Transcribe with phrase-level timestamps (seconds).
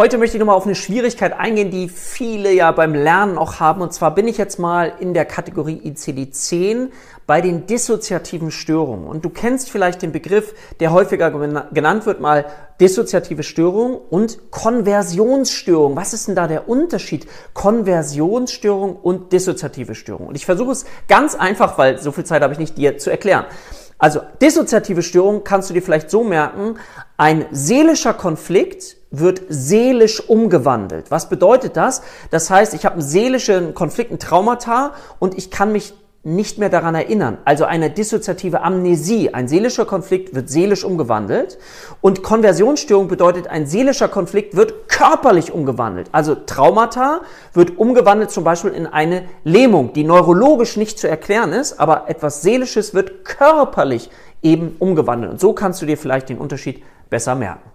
[0.00, 3.82] Heute möchte ich nochmal auf eine Schwierigkeit eingehen, die viele ja beim Lernen auch haben.
[3.82, 6.88] Und zwar bin ich jetzt mal in der Kategorie ICD-10
[7.26, 9.06] bei den dissoziativen Störungen.
[9.06, 12.46] Und du kennst vielleicht den Begriff, der häufiger genannt wird, mal
[12.80, 15.96] dissoziative Störung und Konversionsstörung.
[15.96, 17.26] Was ist denn da der Unterschied?
[17.52, 20.28] Konversionsstörung und dissoziative Störung.
[20.28, 23.10] Und ich versuche es ganz einfach, weil so viel Zeit habe ich nicht, dir zu
[23.10, 23.44] erklären.
[23.98, 26.78] Also dissoziative Störung kannst du dir vielleicht so merken,
[27.18, 31.10] ein seelischer Konflikt wird seelisch umgewandelt.
[31.10, 32.02] Was bedeutet das?
[32.30, 36.68] Das heißt, ich habe einen seelischen Konflikt, ein Traumata und ich kann mich nicht mehr
[36.68, 37.38] daran erinnern.
[37.46, 39.32] Also eine dissoziative Amnesie.
[39.32, 41.58] Ein seelischer Konflikt wird seelisch umgewandelt.
[42.02, 46.10] Und Konversionsstörung bedeutet, ein seelischer Konflikt wird körperlich umgewandelt.
[46.12, 47.22] Also Traumata
[47.54, 52.42] wird umgewandelt zum Beispiel in eine Lähmung, die neurologisch nicht zu erklären ist, aber etwas
[52.42, 54.10] Seelisches wird körperlich
[54.42, 55.32] eben umgewandelt.
[55.32, 57.70] Und so kannst du dir vielleicht den Unterschied besser merken.